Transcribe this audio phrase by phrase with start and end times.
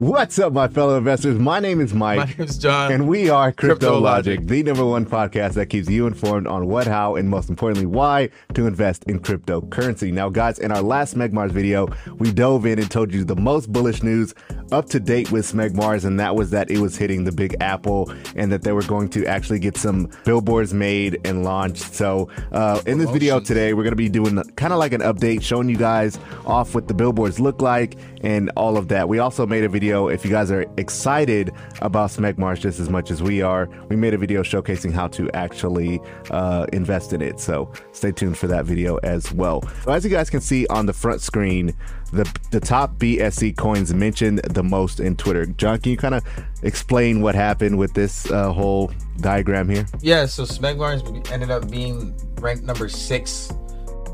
[0.00, 1.38] What's up, my fellow investors?
[1.38, 2.16] My name is Mike.
[2.16, 2.90] My name is John.
[2.90, 4.40] And we are Crypto, Logic.
[4.46, 8.30] the number one podcast that keeps you informed on what, how, and most importantly, why
[8.54, 10.10] to invest in cryptocurrency.
[10.10, 11.86] Now, guys, in our last Smegmars video,
[12.16, 14.34] we dove in and told you the most bullish news
[14.72, 18.10] up to date with Smegmars, and that was that it was hitting the big apple
[18.36, 21.92] and that they were going to actually get some billboards made and launched.
[21.92, 25.02] So, uh, in this video today, we're going to be doing kind of like an
[25.02, 29.06] update, showing you guys off what the billboards look like and all of that.
[29.06, 31.52] We also made a video, if you guys are excited
[31.82, 35.30] about Smegmars just as much as we are, we made a video showcasing how to
[35.32, 37.40] actually uh, invest in it.
[37.40, 39.62] So stay tuned for that video as well.
[39.84, 41.74] So as you guys can see on the front screen,
[42.12, 45.46] the, the top BSC coins mentioned the most in Twitter.
[45.46, 46.24] John, can you kind of
[46.62, 49.86] explain what happened with this uh, whole diagram here?
[50.00, 53.52] Yeah, so Smegmars ended up being ranked number six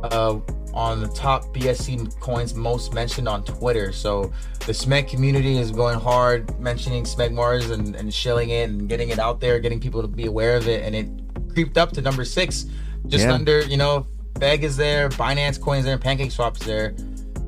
[0.02, 0.38] uh,
[0.76, 3.92] on the top BSC coins most mentioned on Twitter.
[3.92, 4.30] So
[4.66, 9.18] the Smeg community is going hard mentioning Smegmars and, and shilling it and getting it
[9.18, 10.84] out there, getting people to be aware of it.
[10.84, 11.08] And it
[11.52, 12.66] creeped up to number six,
[13.06, 13.32] just Yeah.
[13.32, 16.94] under, you know, Beg is there, Binance coins there, Pancake Swap's there.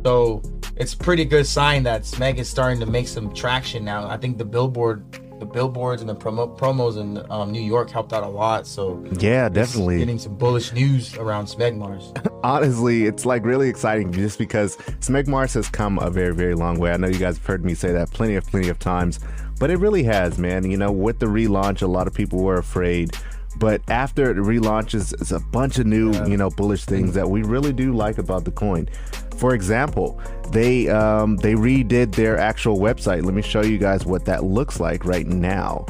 [0.04, 0.42] So
[0.76, 4.08] it's pretty good sign that Smeg is starting to make some traction now.
[4.08, 5.04] I think the billboard,
[5.38, 8.66] the billboards and the promo, promos in um, New York helped out a lot.
[8.66, 9.98] So Yeah, definitely.
[9.98, 12.12] getting some bullish news around Smegmars.
[12.44, 16.92] honestly, it's like really exciting just because Smegmars has come a very, very long way.
[16.92, 19.20] I know you guys have heard me say that plenty of, plenty of times,
[19.58, 20.70] but it really has, man.
[20.70, 23.16] You know, with the relaunch, a lot of people were afraid.
[23.58, 27.42] But after it relaunches, it's a bunch of new, you know, bullish things that we
[27.42, 28.88] really do like about the coin.
[29.36, 30.20] For example,
[30.52, 33.24] they um, they redid their actual website.
[33.24, 35.86] Let me show you guys what that looks like right now.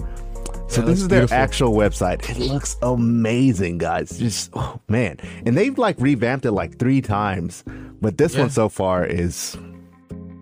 [0.68, 1.36] So Yeah, this is their beautiful.
[1.36, 2.28] actual website.
[2.28, 4.18] It looks amazing, guys.
[4.18, 5.16] Just oh man.
[5.46, 7.64] And they've like revamped it like three times.
[8.00, 8.40] But this Yeah.
[8.42, 9.56] one so far is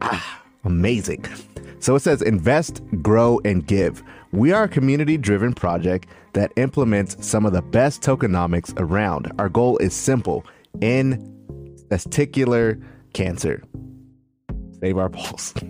[0.03, 1.25] ah, amazing.
[1.79, 4.03] So it says invest, grow, and give.
[4.33, 9.33] We are a community driven project that implements some of the best tokenomics around.
[9.39, 10.45] Our goal is simple
[10.81, 11.17] in
[11.91, 12.81] testicular
[13.15, 13.63] cancer.
[14.81, 15.53] Save our pulse.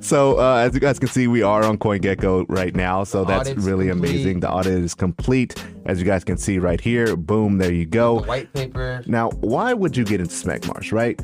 [0.00, 3.04] So, uh, as you guys can see, we are on CoinGecko right now.
[3.04, 4.10] So The that's really complete.
[4.12, 4.40] amazing.
[4.40, 5.62] The audit is complete.
[5.84, 7.14] As you guys can see right here.
[7.16, 8.20] Boom, there you the go.
[8.20, 9.02] white paper.
[9.06, 11.20] Now, why would you get into Smegmars, right?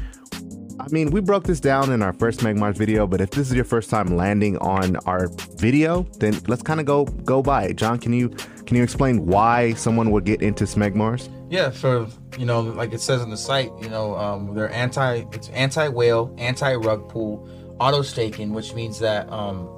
[0.80, 3.54] I mean, we broke this down in our first Smegmars video, but if this is
[3.54, 7.76] your first time landing on our video, then let's kind of go go by it.
[7.76, 8.30] John, can you
[8.66, 11.28] can you explain why someone would get into Smegmars?
[11.48, 12.08] Yeah, for
[12.38, 15.88] you know, like it says on the site, you know, um, they're anti, it's anti
[15.88, 17.48] whale, anti rug pull,
[17.78, 19.68] auto staking, which means that um,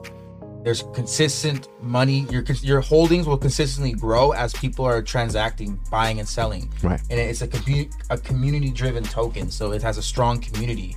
[0.66, 2.26] there's consistent money.
[2.28, 6.72] Your your holdings will consistently grow as people are transacting, buying and selling.
[6.82, 7.00] Right.
[7.08, 10.96] And it's a community a community driven token, so it has a strong community.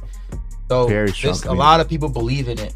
[0.70, 2.76] So Very strong this- a lot of people believe in it.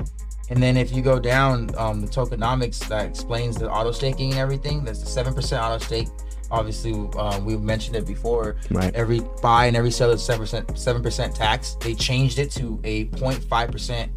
[0.51, 4.39] And then if you go down um, the tokenomics that explains the auto staking and
[4.39, 6.09] everything, that's the seven percent auto stake.
[6.51, 8.57] Obviously, um, we've mentioned it before.
[8.69, 8.93] Right.
[8.93, 11.73] Every buy and every sell is seven percent seven percent tax.
[11.81, 14.11] They changed it to a 0.5 percent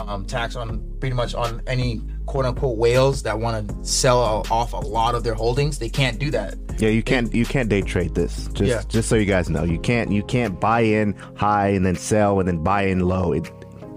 [0.00, 4.18] um, tax on pretty much on any quote unquote whales that want to sell
[4.50, 5.78] off a lot of their holdings.
[5.78, 6.56] They can't do that.
[6.78, 8.48] Yeah, you can't you can't day trade this.
[8.52, 8.82] Just Yeah.
[8.88, 12.38] just so you guys know, you can't you can't buy in high and then sell
[12.40, 13.32] and then buy in low.
[13.32, 13.50] It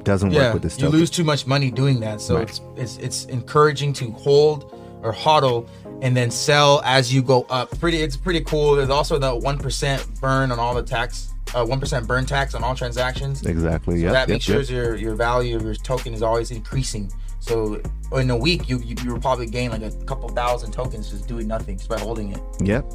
[0.03, 0.91] doesn't work with this stuff.
[0.93, 2.21] you lose too much money doing that.
[2.21, 2.47] So Right.
[2.49, 4.73] it's it's it's encouraging to hold
[5.03, 5.67] or hodl
[6.01, 7.77] and then sell as you go up.
[7.79, 8.75] Pretty, it's pretty cool.
[8.75, 12.63] There's also the one percent burn on all the tax, one percent burn tax on
[12.63, 13.45] all transactions.
[13.45, 13.97] Exactly.
[13.97, 17.11] So Yep, that yep, makes sure your your value of your token is always increasing.
[17.41, 17.81] So
[18.13, 21.27] in a week, you you, you will probably gain like a couple thousand tokens just
[21.27, 22.39] doing nothing, just by holding it.
[22.61, 22.85] Yep.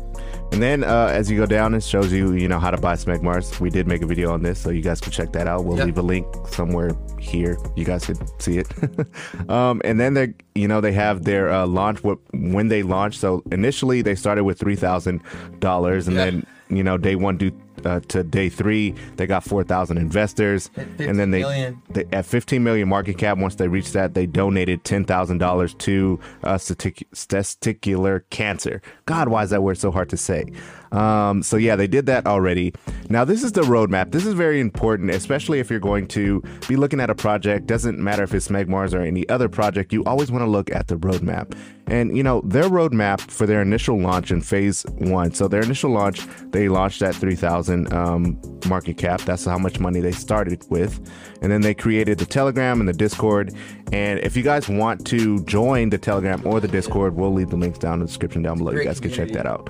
[0.53, 2.95] And then uh, as you go down, it shows you, you know, how to buy
[2.95, 3.59] Smegmars.
[3.59, 5.65] We did make a video on this, so you guys can check that out.
[5.65, 5.87] We'll Yep.
[5.87, 7.57] leave a link somewhere here.
[7.75, 8.69] You guys could see it.
[9.49, 13.19] um, and then they, you know, they have their uh, launch what when they launch.
[13.19, 15.23] So initially they started with three thousand
[15.61, 16.25] dollars, and Yeah.
[16.27, 17.50] then you know day one do
[17.85, 20.71] uh, to day three, they got 4,000 investors.
[20.77, 21.43] And then they,
[21.91, 26.59] they, at 15 million market cap, once they reached that, they donated $10,000 to uh,
[26.59, 28.83] static- testicular cancer.
[29.07, 30.47] God, why is that word so hard to say?
[30.93, 32.73] Um, so yeah, they did that already.
[33.09, 34.13] Now this is the roadmap.
[34.13, 37.67] This is very important, especially if you're going to be looking at a project.
[37.67, 39.93] Doesn't matter if it's Smegmars or any other project.
[39.93, 41.53] You always want to look at the roadmap.
[41.87, 45.35] And you know their roadmap for their initial launch in phase one.
[45.35, 49.21] So their initial launch, they launched at 3,000 um, market cap.
[49.23, 50.99] That's how much money they started with.
[51.43, 53.53] And then they created the Telegram and the Discord.
[53.93, 57.57] And if you guys want to join the Telegram or the Discord, we'll leave the
[57.57, 58.73] links down in the description down below.
[58.73, 59.69] Great you guys can check that out.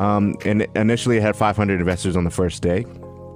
[0.00, 2.84] Um, and initially, it had 500 investors on the first day.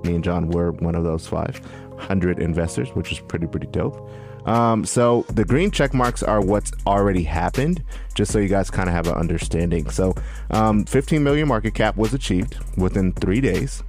[0.03, 4.11] Me and John were one of those 500 investors, which is pretty, pretty dope.
[4.47, 7.83] Um, so the green check marks are what's already happened,
[8.15, 9.91] just so you guys kind of have an understanding.
[9.91, 10.15] So,
[10.51, 13.83] um, 15 million market cap was achieved within three days.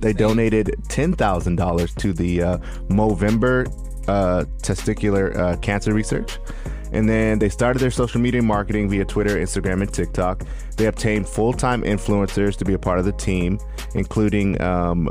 [0.00, 2.58] They donated ten thousand dollars to the uh,
[2.88, 3.68] Movember
[4.08, 6.38] uh, testicular uh, cancer research,
[6.92, 10.44] and then they started their social media marketing via Twitter, Instagram, and TikTok.
[10.76, 13.58] They obtained full-time influencers to be a part of the team,
[13.94, 15.10] including um,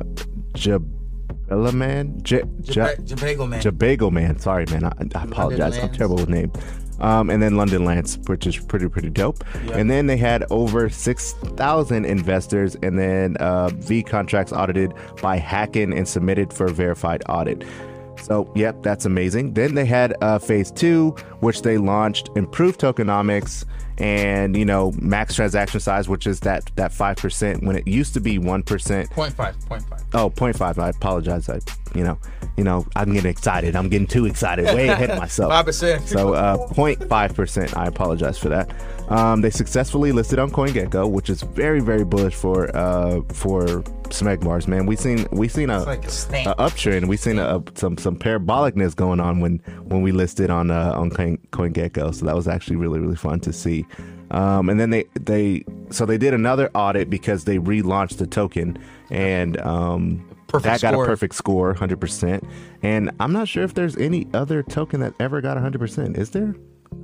[1.29, 3.61] Jabella Man, J- Ja- Jabago man.
[3.61, 4.39] Jabago Man.
[4.39, 4.83] Sorry, man.
[4.85, 5.77] I, I apologize.
[5.77, 6.55] I'm terrible with names.
[6.99, 9.43] Um, and then London Lance, which is pretty pretty dope.
[9.65, 9.77] Yeah.
[9.77, 15.39] And then they had over six thousand investors, and then uh, V contracts audited by
[15.39, 17.63] Hacken and submitted for verified audit.
[18.21, 19.53] So, yep, that's amazing.
[19.53, 23.63] Then they had uh, phase two, which they launched improved tokenomics
[23.99, 28.13] and you know max transaction size, which is that that five percent when it used
[28.13, 29.09] to be one percent.
[29.11, 29.59] Point five.
[29.67, 30.03] Point five.
[30.13, 30.81] Oh, 0.5.
[30.81, 31.49] I apologize.
[31.49, 31.59] I,
[31.93, 32.17] you know,
[32.59, 33.73] you know, I'm getting excited.
[33.73, 34.65] I'm getting too excited.
[34.65, 35.49] Way ahead of myself.
[35.57, 36.05] Five percent.
[36.09, 37.77] So, uh, 0.5%.
[37.77, 38.69] I apologize for that.
[39.07, 43.65] Um, they successfully listed on CoinGecko, which is very, very bullish for uh, for
[44.09, 44.67] Smegmars.
[44.67, 47.07] Man, we seen we seen a, It's like a a uptrend.
[47.07, 50.91] We seen a, a- some some parabolicness going on when when we listed on uh,
[50.95, 52.13] on Coin, CoinGecko.
[52.13, 53.85] So that was actually really really fun to see.
[54.31, 58.77] Um, and then they they so they did another audit because they relaunched the token
[59.09, 62.43] and um, Perfect that got a perfect score, hundred percent.
[62.81, 66.17] And I'm not sure if there's any other token that ever got hundred percent.
[66.17, 66.55] Is there?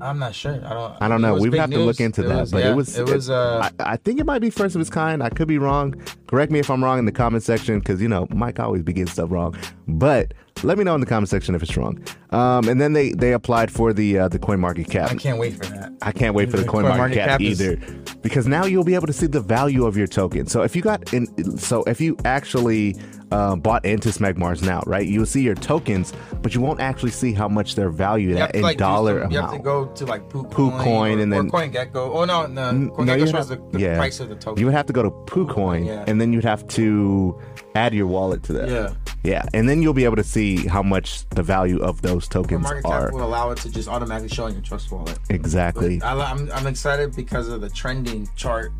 [0.01, 0.53] I'm not sure.
[0.65, 0.93] I don't.
[1.01, 1.35] I don't know.
[1.35, 2.39] We would big have to look into It that.
[2.41, 2.97] was- but yeah, it was.
[2.97, 3.29] It was.
[3.29, 5.21] Uh, I, I think it might be first of its kind.
[5.21, 5.93] I could be wrong.
[6.27, 9.11] Correct me if I'm wrong in the comment section because you know Mike always begins
[9.11, 9.55] stuff wrong.
[9.87, 10.33] But
[10.63, 12.03] let me know in the comment section if it's wrong.
[12.31, 15.11] Um, and then they they applied for the uh, the coin market cap.
[15.11, 15.93] I can't wait for that.
[16.01, 17.77] I can't wait for the The coin market CoinMarketCap cap is- either,
[18.23, 20.47] because now you'll be able to see the value of your token.
[20.47, 22.95] So if you got in, so if you actually
[23.35, 27.33] uh, bought into Smegmars now, right, you'll see your tokens, but you won't actually see
[27.33, 30.29] how much they're valued at in like dollar some- You have to go to like
[30.29, 31.95] PooCoin, PooCoin or, and then- or CoinGecko.
[31.95, 33.97] Oh no, no, N- CoinGecko you'd shows have- the, the yeah.
[33.97, 34.59] price of the token.
[34.59, 36.05] You would have to go to PooCoin, Yeah.
[36.07, 37.39] and then you'd have to
[37.75, 38.69] add your wallet to that.
[38.69, 38.93] Yeah.
[39.23, 42.61] Yeah, and then you'll be able to see how much the value of those tokens
[42.61, 43.05] market are.
[43.05, 45.17] cap will allow it to just automatically show on your trust wallet.
[45.31, 45.99] Exactly.
[46.03, 48.71] I, I'm, I'm excited because of the trending chart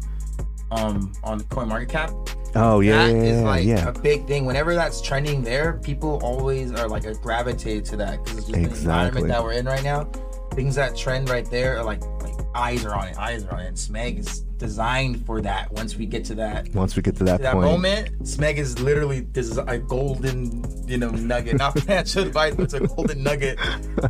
[0.72, 2.45] um on CoinMarketCap.
[2.56, 3.90] Oh yeah, That yeah, is like yeah.
[3.90, 4.46] a big thing.
[4.46, 8.72] Whenever that's trending there, people always are like gravitate to that because it's just Exactly.
[8.72, 10.06] the environment that we're in right now.
[10.54, 13.18] Things that trend right there are like like eyes are on it.
[13.18, 13.68] Eyes are on it.
[13.68, 15.72] And Smeg is designed for that.
[15.72, 18.58] Once we get to that Once we get to that, to that point, moment, Smeg
[18.58, 21.58] is literally this is a golden, you know, nugget.
[21.58, 23.58] Not financial advice, but it's a golden nugget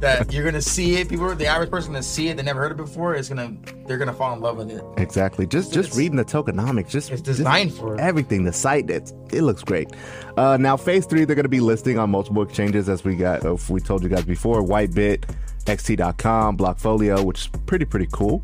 [0.02, 1.10] that you're gonna see it.
[1.10, 3.16] People, the average person gonna see it, they never heard it before.
[3.16, 3.56] It's gonna,
[3.88, 4.84] they're gonna fall in love with it.
[4.98, 5.48] Exactly.
[5.48, 8.00] Just just reading the tokenomics, just it's just designed for it.
[8.00, 8.44] everything.
[8.44, 9.90] The site, it's, it looks great.
[10.38, 13.46] Uh, now, phase three, they're going to be listing on multiple exchanges, as we got.
[13.46, 15.24] If we told you guys before, Whitebit,
[15.66, 18.44] XT.com, Blockfolio, which is pretty pretty cool.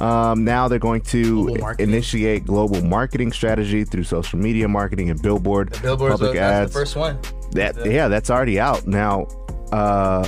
[0.00, 5.20] Um, now they're going to Global initiate global marketing strategy through social media marketing and
[5.22, 6.72] billboard, Billboard's public the, ads.
[6.72, 7.18] the first one.
[7.52, 9.26] That The- yeah, that's already out now.
[9.72, 10.26] Uh,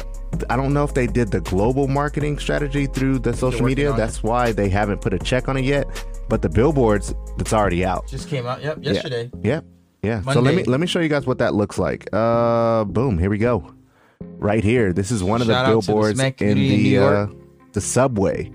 [0.51, 3.93] I don't know if they did the global marketing strategy through the social media.
[3.93, 5.87] That's why they haven't put a check on it yet.
[6.29, 8.09] But the billboards, that's already out.
[8.09, 8.63] Just came out.
[8.63, 8.93] Yep, Yeah.
[8.93, 9.31] yesterday.
[9.43, 9.65] Yep.
[10.03, 10.23] Yeah.
[10.33, 12.09] So let me let me show you guys what that looks like.
[12.13, 13.19] Uh, boom.
[13.19, 13.73] Here we go.
[14.39, 14.93] Right here.
[14.93, 17.27] This is one of Shout the out the billboards Smack in the uh,
[17.73, 18.51] the subway,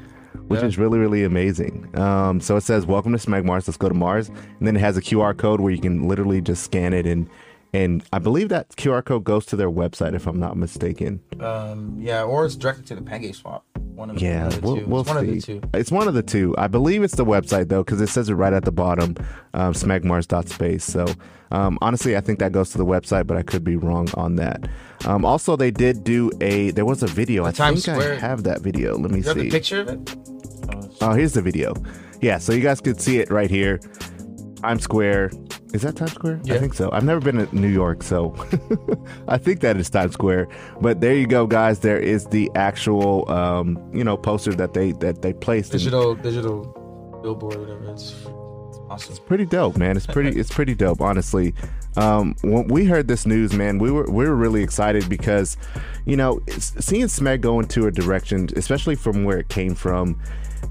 [0.48, 0.68] which Yeah.
[0.68, 1.90] is really really amazing.
[1.98, 4.80] Um, so it says "Welcome to Smeg Mars." Let's go to Mars, and then it
[4.80, 7.30] has a QR code where you can literally just scan it and.
[7.72, 11.20] And I believe that QR code goes to their website, if I'm not mistaken.
[11.40, 13.64] Um, yeah, or it's directed to the Pancake Swap.
[14.00, 15.60] One of the, Yeah, one of the we'll, we'll it's one of the see.
[15.60, 15.62] two.
[15.74, 16.56] It's one of the two.
[16.58, 19.14] I believe it's the website though, because it says it right at the bottom,
[19.54, 20.86] um, smegmars.space.
[20.86, 21.06] So
[21.52, 24.38] um, honestly, I think that goes to the website, but I could be wrong on
[24.38, 24.70] that.
[25.06, 26.72] Um, also, they did do a.
[26.72, 27.44] There was a video.
[27.44, 28.98] I Times think I Square- have that video.
[28.98, 29.42] Let me You have see.
[29.44, 30.16] the picture of it?
[30.74, 31.74] Oh, Oh, here's the video.
[32.22, 33.80] Yeah, so you guys could see it right here.
[34.62, 35.32] Times Square.
[35.74, 36.42] Is that Times Square?
[36.44, 36.56] Yeah.
[36.56, 36.90] I think so.
[36.92, 38.34] I've never been to New York, so
[39.28, 40.48] I think that is Times Square.
[40.82, 41.80] But there you go, guys.
[41.80, 45.74] There is the actual, um, you know, poster that they that they placed.
[45.74, 47.92] in- Digital, digital billboard, whatever.
[47.92, 49.18] It's, it's awesome.
[49.28, 49.96] pretty dope, man.
[49.96, 51.54] It's pretty it's pretty dope, honestly.
[51.98, 55.56] Um, when we heard this news, man, we were we were really excited because,
[56.06, 60.20] you know, seeing Smeg go into a direction, especially from where it came from,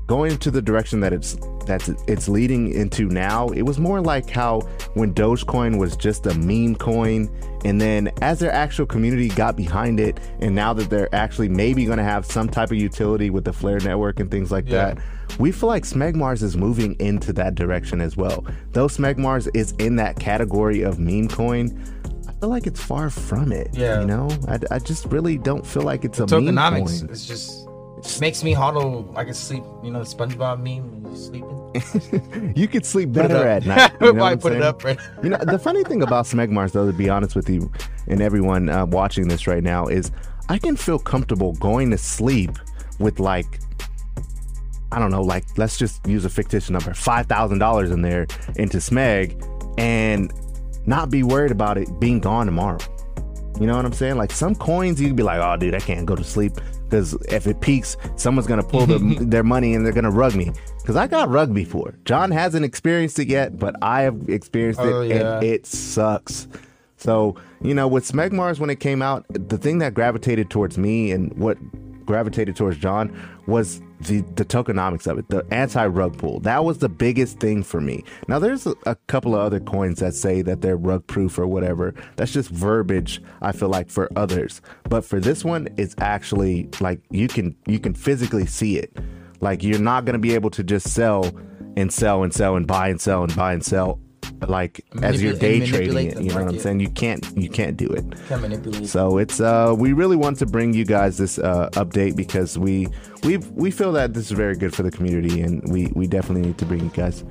[0.09, 1.37] going to the direction that it's
[1.67, 3.49] that's it's leading into now.
[3.51, 4.63] It was more like how
[4.95, 7.29] when Dogecoin was just a meme coin,
[7.65, 11.85] and then as their actual community got behind it, and now that they're actually maybe
[11.85, 14.95] going to have some type of utility with the Flare network and things like Yeah.
[14.95, 14.99] that
[15.39, 18.47] we feel like Smegmars is moving into that direction as well.
[18.73, 21.79] Though Smegmars is in that category of meme coin,
[22.27, 23.69] I feel like it's far from it.
[23.73, 24.01] Yeah.
[24.01, 27.09] You know, I, I just really don't feel like it's a meme coin.
[27.11, 27.58] It's just
[28.21, 29.17] makes me hodl.
[29.17, 29.63] I can sleep.
[29.85, 31.03] You know, the SpongeBob meme.
[31.03, 31.55] when you're sleeping.
[32.57, 33.93] You could sleep better at night.
[34.01, 34.83] You know Why what I'm put it up?
[34.83, 34.99] Right?
[35.23, 37.71] You know, the funny thing about Smegmars, though, to be honest with you
[38.07, 40.11] and everyone uh, watching this right now, is
[40.49, 42.51] I can feel comfortable going to sleep
[42.99, 43.61] with like,
[44.91, 48.27] I don't know, like let's just use a fictitious number, five thousand dollars in there
[48.57, 49.37] into Smeg,
[49.79, 50.33] and
[50.87, 52.79] not be worried about it being gone tomorrow.
[53.61, 54.17] You know what I'm saying?
[54.17, 56.53] Like some coins, you'd be like, "Oh, dude, I can't go to sleep
[56.89, 60.53] because if it peaks, someone's gonna pull their, their money and they're gonna rug me."
[60.81, 61.95] Because I got rugged before.
[62.05, 65.37] John hasn't experienced it yet, but I have experienced it, Oh, yeah.
[65.37, 66.49] and it sucks.
[66.97, 71.13] So you know, with Smegmars when it came out, the thing that gravitated towards me
[71.13, 71.59] and what
[72.07, 73.15] gravitated towards John
[73.47, 76.41] was the the tokenomics of it, the anti rug pull.
[76.41, 78.05] That was the biggest thing for me.
[78.29, 81.47] Now there's a, a couple of other coins that say that they're rug proof or
[81.47, 81.95] whatever.
[82.17, 83.23] That's just verbiage.
[83.41, 87.79] I feel like for others, but for this one, it's actually like you can you
[87.79, 88.97] can physically see it.
[89.41, 91.31] Like you're not gonna be able to just sell
[91.77, 94.01] and sell and sell and buy and sell and buy and sell
[94.47, 96.21] like as you're day trading it.
[96.21, 96.81] You know what I'm saying?
[96.81, 98.05] You can't you can't do it.
[98.29, 98.87] Can't manipulate.
[98.87, 102.89] So it's uh we really want to bring you guys this uh update because we
[103.25, 106.43] we we feel that this is very good for the community and we we definitely
[106.43, 107.25] need to bring you guys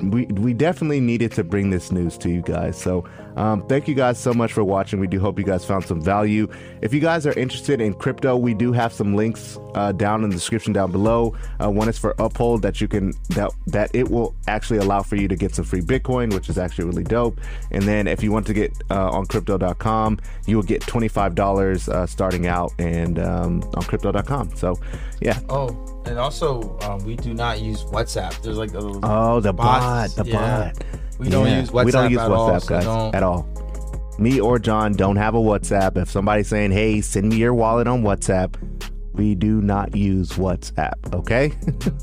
[0.00, 2.76] we we definitely needed to bring this news to you guys.
[2.76, 3.04] So
[3.36, 5.00] um thank you guys so much for watching.
[5.00, 6.48] We do hope you guys found some value.
[6.82, 10.30] If you guys are interested in crypto, we do have some links uh down in
[10.30, 11.34] the description down below.
[11.62, 15.16] Uh, one is for Uphold that you can that that it will actually allow for
[15.16, 17.40] you to get some free Bitcoin, which is actually really dope.
[17.70, 22.06] And then if you want to get uh, on crypto.com, you will get $25 uh,
[22.06, 24.54] starting out and um, on crypto.com.
[24.56, 24.78] So,
[25.20, 25.40] yeah.
[25.48, 28.40] Oh, and also um, we do not use WhatsApp.
[28.42, 30.72] There's like a Oh, the bot, the yeah.
[30.72, 30.84] bot.
[31.18, 33.48] We don't use WhatsApp We don't use at WhatsApp, all, guys, don't- at all.
[34.18, 35.96] Me or John don't have a WhatsApp.
[35.98, 38.54] If somebody's saying, "Hey, send me your wallet on WhatsApp,"
[39.12, 40.94] we do not use WhatsApp.
[41.12, 41.52] Okay.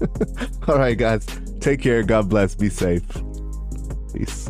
[0.68, 1.26] all right, guys.
[1.60, 2.04] Take care.
[2.04, 2.54] God bless.
[2.54, 3.02] Be safe.
[4.14, 4.48] Peace.